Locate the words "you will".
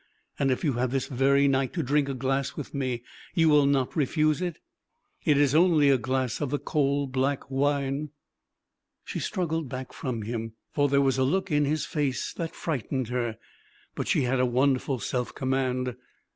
3.35-3.67